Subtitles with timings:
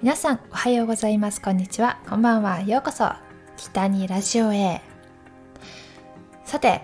[0.00, 1.42] 皆さんおはようございます。
[1.42, 1.98] こんにちは。
[2.08, 2.60] こんばんは。
[2.60, 3.10] ようこそ。
[3.56, 4.80] 北にラジオへ。
[6.44, 6.82] さて、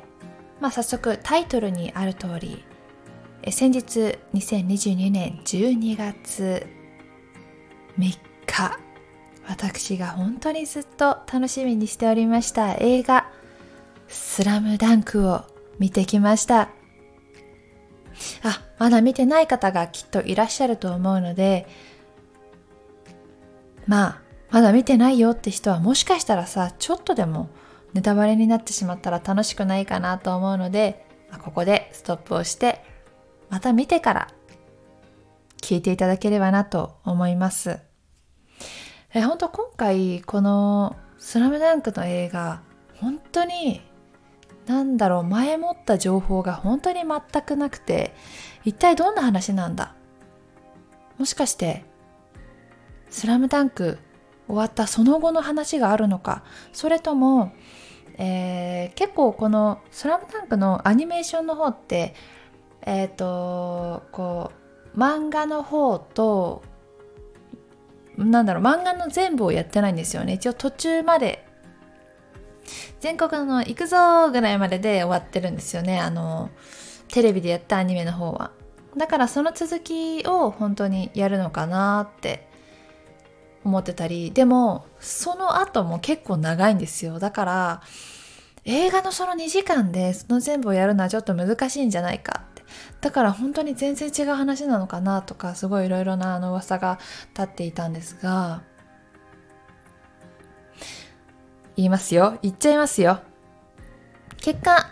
[0.60, 2.64] まあ、早速タイトルにある通り
[3.42, 6.67] え先日2022年12月
[7.96, 8.78] 3日
[9.46, 13.31] 私が本当にずっと楽しみにしておりました映画
[14.08, 15.44] 「スラムダンクを
[15.78, 16.70] 見てきました。
[18.42, 21.66] あまだ見てない方がきっといらっしゃると思うので
[23.87, 24.20] まあ
[24.51, 27.51] まだ見てないよって人はもしかしたらさちょっとでも
[27.93, 31.07] ネタバレになってしまったら楽しくないかなと思うので、
[31.43, 32.84] ここでストップをして
[33.51, 34.29] また見てから
[35.60, 37.79] 聞いていただければなと思います。
[39.15, 42.62] え本当今回この「スラムダンクの映画
[43.01, 43.80] 本当に
[44.66, 48.15] なんだろう前もった情報が本当に全くなくて
[48.65, 49.95] 一体どんな話なんだ？
[51.19, 51.85] もしかして
[53.15, 53.98] スラムダンク
[54.48, 57.52] 終わったその後の話があるのかそれとも、
[58.18, 62.12] えー、結構この「スラムダンクのアニメーションの方って
[62.82, 64.51] えっ、ー、とこ
[64.97, 66.62] う漫画の方と
[68.17, 70.33] なんだろう漫画の全部をやってないんですよね。
[70.33, 71.47] 一応途中まで
[72.98, 76.01] 全国の行くぞぐらいまでで終わってるんですよね。
[76.01, 76.51] あの
[77.07, 78.51] テレビでやったアニメの方は。
[78.97, 82.53] だからその続きを本当にやるのかなって
[83.65, 87.19] 思ってたりでもその後も結構長いんですよ。
[87.19, 87.83] だから
[88.65, 92.62] 映画のその2時間でその全部をやるのはちょっと難しいんじゃないかって。
[93.01, 96.98] だから本当に全然違う話なのかなとかすごいいろいろなあの噂が
[97.35, 98.62] 立っていたんですが
[101.77, 102.39] 言いますよ。
[102.42, 103.20] 言っちゃいますよ。
[104.39, 104.91] 結果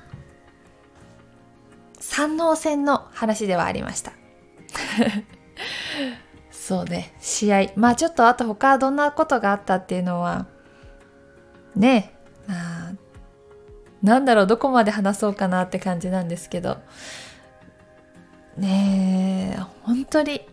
[2.01, 4.13] 三能戦の話ではありました。
[6.63, 7.67] そうね、試合。
[7.75, 10.47] まあちょっとあと他どんなことがあったっていうのは、
[11.75, 12.15] ね
[12.49, 12.93] あ
[14.01, 16.79] なんだろう、どこまで話そうかなって感じなんですけど、
[18.57, 20.49] ねえ、本当に、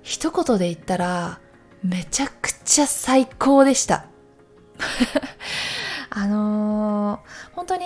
[0.00, 1.38] 一言で言ったら、
[1.82, 4.06] めちゃくちゃ最高でした。
[6.08, 7.84] あのー、本当に、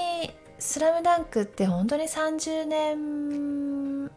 [0.60, 4.08] スラムダンクって本当に30年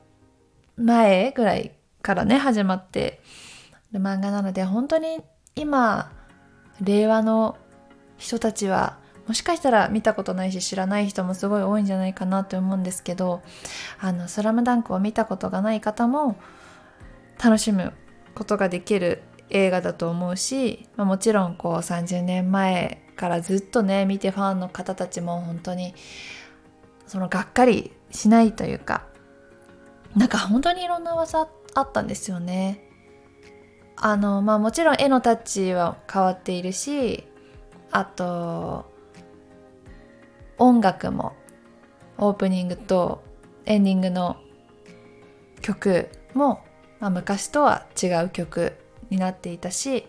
[0.78, 1.72] 前ぐらい
[2.04, 3.20] からね始まって。
[3.94, 5.22] る漫画なので本当に
[5.56, 6.12] 今
[6.82, 7.58] 令和の
[8.18, 8.98] 人たちは
[9.28, 13.42] もしかしたら見たことないし知らない人もすごい多いんじゃないかなって思うんですけど
[14.00, 16.36] あの「スラムダンクを見たことがない方も
[17.42, 17.94] 楽しむ
[18.36, 25.94] ことができる映画だと思うし、まあ、もちろんこう30年前からずっとね見てファンの方たちも本当に
[27.06, 29.06] そのがっかりしないというか
[30.16, 32.90] なんか本当にいろんな噂あっあったんですよね。
[33.96, 37.24] あのまあもちろん絵のタッチは変わっているし
[37.92, 38.92] あと
[40.58, 41.34] 音楽も
[42.18, 43.24] オープニングと
[43.66, 44.38] エンディングの
[45.62, 46.64] 曲も、
[47.00, 48.74] まあ、昔とは違う曲
[49.10, 50.06] になっていたし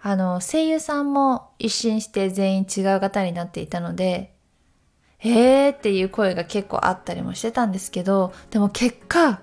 [0.00, 4.34] あの声優さんも一新して全員違う方になっていたので
[5.18, 9.40] 「えー」っていう声が結構あったりもしてたんですけどでも結果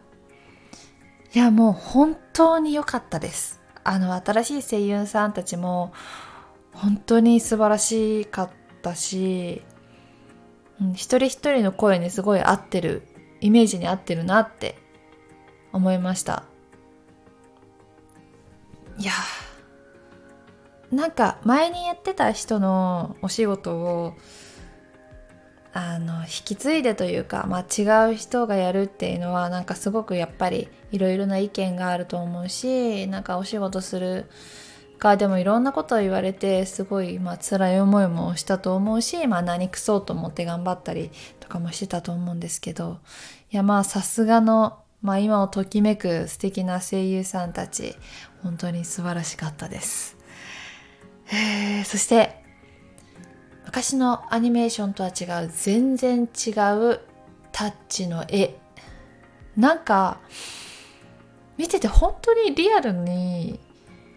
[1.34, 3.60] いやもう本当に良かったです。
[3.84, 5.92] あの新しい声優さんたちも
[6.74, 8.50] 本当に素晴らしかっ
[8.82, 9.64] たし、
[10.80, 13.08] うん、一人一人の声にすごい合ってる
[13.42, 14.78] イメージに合ってるなって
[15.72, 16.44] 思いました。
[19.00, 19.12] いや
[20.92, 24.14] なんか前にやってた人のお仕事を
[25.76, 34.30] あの引き継いでというか、まあ、違う人がやるっていうのはなんかすごくやっぱりいろいろな意見があると思うしなんかお仕事する
[35.00, 43.00] 側でもいろんなことを言われてすごいまあ辛い思いもしたと思うし、まあ、何くそうと思って頑張ったりとかもしてたと思うんですけど
[43.52, 47.96] いやまあさすがの、まあ、今をときめく素敵な声優さんたち
[48.44, 50.18] 本当に素晴らしかったです。
[51.32, 52.43] えそして
[53.74, 57.00] 昔のアニメーションとは違う全然違う
[57.52, 58.54] タッチの絵。
[59.58, 60.20] なんか
[61.58, 63.60] 見てて本当にリアルに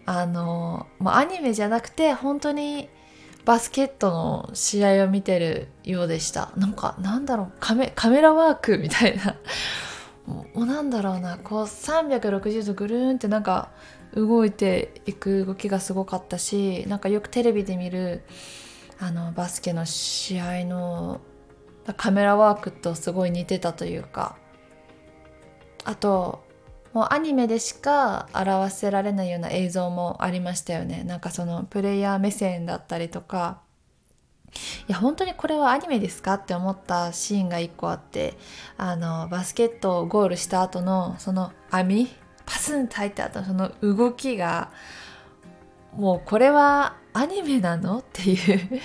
[0.05, 2.87] あの、ま、アニメじゃなくて本当に
[3.45, 6.51] バスケットの試合を見てるようでした。
[6.55, 9.37] なんかなんだろうカメカメラワークみたいな。
[10.27, 13.71] もうなんだろうなこう360度ぐるーんってなんか
[14.13, 18.21] 動いていく動きがすごかったしなんかよくテレビで見る
[18.99, 21.21] あのバスケの試合の
[21.95, 24.37] カメラワークとすごい似てたというか。
[25.85, 26.45] あと
[26.93, 31.03] もうアニメでしか表せられないような映像もありましたよね。
[31.03, 33.61] なんかそのプレイヤー目線だったりとか。
[34.87, 38.33] いや本当にこれはアニメですかって思ったシーンが1個あって。
[38.77, 42.07] あのバスケットをゴールした後のその網
[42.45, 44.71] パスンと入った後のその動きが
[45.93, 47.99] もうこれはアニメなの？
[47.99, 48.81] っていう。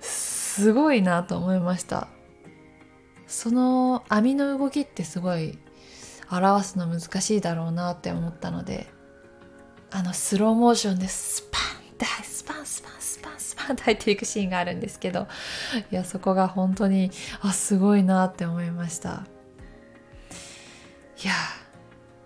[0.00, 2.08] すごいなと思いました。
[3.26, 5.58] その網の動きってすごい
[6.30, 8.86] 表すの難しいだろうなって思ったので
[9.90, 15.26] あのスローモーションでスパンってスパンスパンスパンスパンって入っていくシーンがあるんですけど
[15.90, 17.10] いやそこが本当に
[17.42, 19.26] あすごいなって思いました。
[21.22, 21.32] いや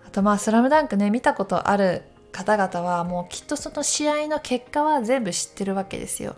[0.07, 2.03] あとまあ「スラムダンクね見たことある
[2.43, 6.35] 方々はもうきっとその試合の結果は全部知ってるわけですよ。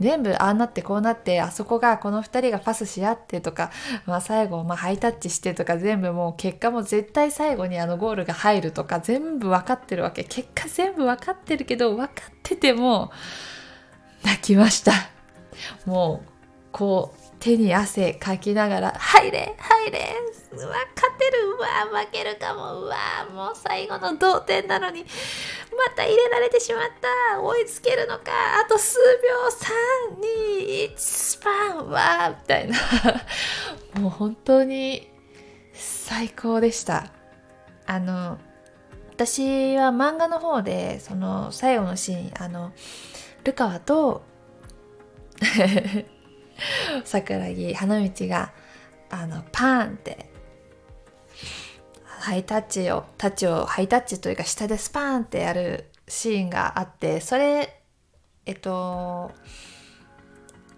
[0.00, 3.70] 全部ああなってこうなってあそこがこの2人がパスし合ってとか、
[4.06, 13.12] まあ、最後、まあ、ハイタッチしてとか全部もう結果も絶対最後にあのゴールが入るとか全部分かってるわけ結果全部分かってるけど分かってても
[14.24, 14.92] 泣きました
[15.84, 16.28] もう
[16.72, 20.16] こう手に汗かきながら「入れ入れ
[20.52, 21.56] うわ勝てる。
[21.56, 22.82] うわ負けるかも。
[22.82, 22.96] うわ
[23.32, 25.02] もう最後の同点なのに。
[25.02, 27.40] また入れられてしまった。
[27.40, 28.32] 追いつけるのか。
[28.64, 30.88] あと数秒。
[30.90, 31.88] 321スパン。
[31.88, 32.76] わみたいな。
[34.00, 35.08] もう本当に
[35.72, 37.12] 最高でした。
[37.86, 38.38] あの
[39.14, 42.72] 私は漫画の方でその最後のシーンあの
[43.44, 44.22] ルカワと
[47.04, 48.52] 桜木花道が
[49.12, 50.32] あのパーンって。
[52.22, 57.82] ハイタッチをタッチをハイタッチというか下でスパーンってやるシーンがあってそれ
[58.46, 59.32] えっと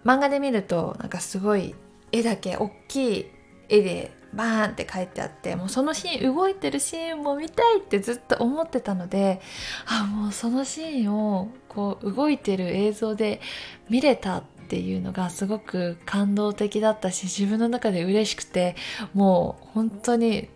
[0.07, 1.75] 漫画で見るとなんかすごい
[2.13, 3.27] 絵だけ大きい
[3.69, 9.43] 絵でバーンって書いてあってもうそのシーン動いてるシーンも見たいってずっと思ってたので
[9.87, 13.43] あもうそのシーンをこう動いてる映像で
[13.91, 14.43] 見れた
[14.75, 18.75] っていうのがすごく感動的だったし自分の中で嬉しくて
[19.13, 20.49] もう本当に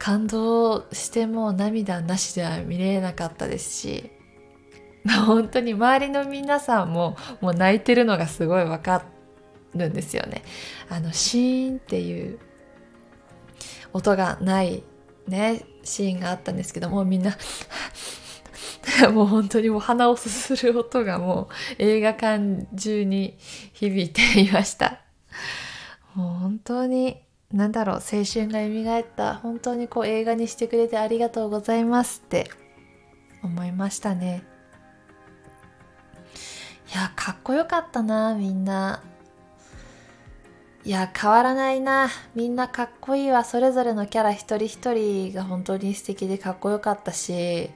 [0.00, 4.10] 感動してもう涙なしでは見れなかったですし
[5.26, 9.04] 本当に周りの皆さんももう泣いてるのがすごいわか
[9.76, 10.42] るんですよね。
[10.88, 12.40] あのシーンっていう
[13.92, 14.82] 音がない
[15.28, 17.36] ねシーンがあったんですけどもみんな
[19.12, 23.36] もう本当にもう鼻をすする音がもう映画館中に
[23.72, 25.00] 響いていました。
[26.14, 27.22] もう本当に
[27.52, 32.50] 何だろう青春が蘇った本当にこう映画にしてくれてありがとうございますって
[33.42, 34.42] 思いましたね。
[36.92, 39.02] いやかっこよかったなみんな。
[40.84, 47.70] いや変わらないなみんなかっこいいわそれぞれのキャラ一人一人が本当に素敵でかっこよかったし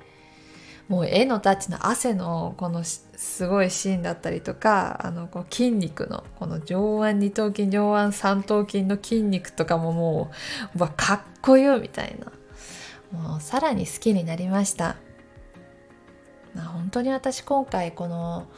[0.90, 10.32] もう絵のタッチの汗のこのすごいシーンだったりとかあのこう筋肉のこの上腕二頭筋上腕三頭筋の筋肉とかもも
[10.74, 12.32] うわかっこよみたいな。
[13.16, 14.96] もうさらに好きになりました。
[16.54, 18.48] まあ本当に私今回この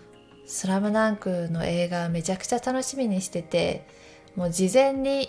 [0.48, 3.86] 「スラムダンクの映画めちゃくちゃ楽しみにしてて
[4.34, 5.28] もう事前に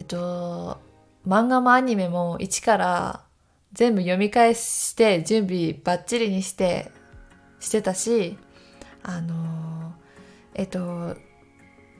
[0.00, 0.78] えっと
[1.26, 3.24] 漫画もアニメも一から
[3.72, 6.90] 全部読み返して準備バッチリにして
[7.60, 8.36] してたし
[9.02, 9.94] あの
[10.54, 11.16] えっと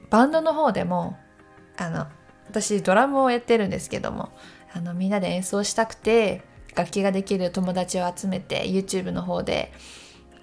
[0.09, 1.17] バンドの方でも
[1.77, 2.07] あの
[2.47, 4.29] 私ドラムをやってるんですけども
[4.73, 6.43] あのみんなで演奏したくて
[6.75, 9.71] 楽器ができる友達を集めて YouTube の方で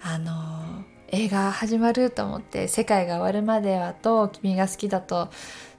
[0.02, 5.28] あの映画始まると思って「世界が終わるまでは」と「君が好きだと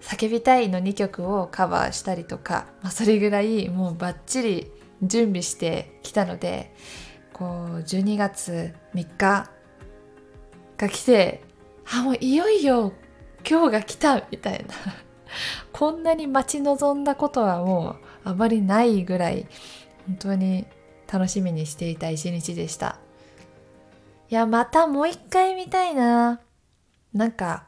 [0.01, 6.73] 叫びたい」の2曲をカバーしたりとか、まあ、それぐらいもうバッチリ準備してきたので
[7.33, 7.47] こう
[7.79, 9.49] 12月3日
[10.77, 11.41] が来て
[11.91, 12.93] あもういよいよ
[13.47, 14.75] 今日が来たみたいな。
[15.71, 17.91] こんなに待ち望んだことはも
[18.25, 19.47] うあまりないぐらい
[20.05, 20.67] 本当に
[21.11, 22.99] 楽しみにしていた一日でした。
[24.29, 26.41] いやまたもう一回見たいな。
[27.13, 27.65] なんか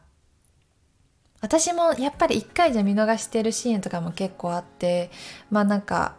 [1.41, 5.11] 私もやっぱり一回じゃ見逃してるシーンとかも結構あって
[5.49, 6.15] まあなんか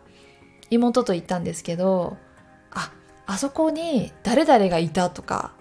[0.71, 2.17] 妹と行ったんですけど
[2.73, 2.93] あ
[3.27, 5.53] あそこに誰々がいたとか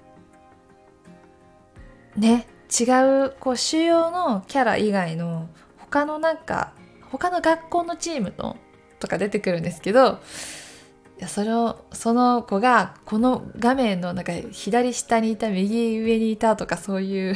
[2.16, 2.84] ね違
[3.26, 6.74] うこう主要のキャラ以外の他のなんか
[7.12, 8.58] 他の学校のチームの
[9.00, 10.20] とか出てくるんですけど
[11.20, 17.34] いやそのその子がこの画面のなんか左下にいた右上にいたとかそういう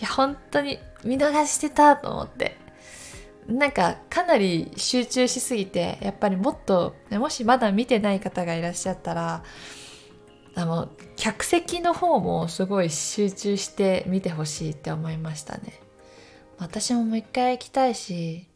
[0.00, 2.59] や本当に見逃してたと思って。
[3.50, 9.42] なんかかなり集中しすぎてやっぱりもっともしまだ見てない方がいらっしゃったら
[10.54, 15.80] あの客席の方もすごい集中して見てほしいって思いましたね。
[16.58, 18.46] 私ももう一回行きたいし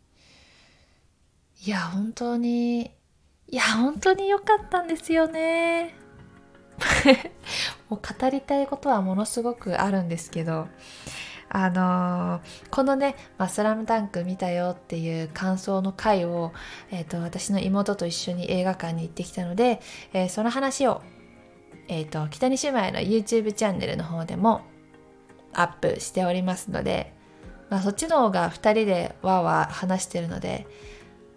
[1.65, 2.91] いや本当に
[3.49, 5.95] いや本当に良かったんですよね。
[7.89, 10.69] もう語りたいことはものすごくあるんですけど
[11.57, 16.53] あのー、このね「まあ、スラムダンク見たよ」っていう感想の回を、
[16.91, 19.81] えーと、私の妹と一緒に映画館に行ってきたので、
[20.13, 21.01] えー、その話を、
[21.87, 24.63] えーと、北西姉妹の YouTube チャンネルの方でも
[25.53, 27.15] アップしておりますので、
[27.71, 30.67] まあ、そっちの方が2人でわーわー話してるので、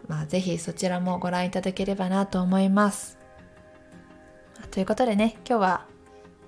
[0.07, 3.19] まあ、ぜひそちらもご覧いただければなと思います。
[4.71, 5.85] ということでね今日は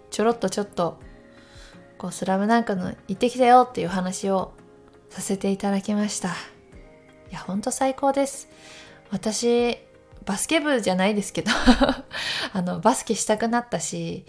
[0.09, 0.99] ちょろっとちょっと
[1.99, 4.53] こうスラムダンクの行ってきたよっていう話を
[5.09, 6.29] させていただきました。
[6.29, 8.47] いやほんと最高です。
[9.11, 9.77] 私
[10.25, 11.51] バスケ部じゃないですけど
[12.53, 14.25] あのバスケしたくなったし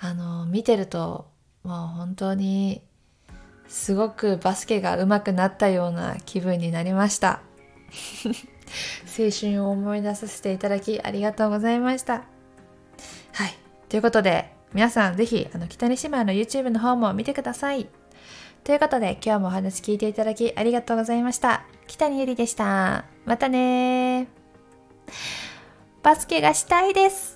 [0.00, 1.26] あの見てると
[1.64, 2.82] もう本当に
[3.68, 7.42] すごくバスケが上手くなったような気分になりました。
[9.18, 12.24] 青春を思い出させていただきありがとうございました。
[13.32, 13.54] はい。
[13.90, 17.88] ということで皆さんぜひあの北西姉妹の YouTube の方も見てください。
[18.64, 21.64] ということで今日もお話聞いていただきありがとうございました。
[21.86, 23.04] 北にゆりでした。
[23.24, 24.28] またね
[26.02, 27.31] バスケがしたいです。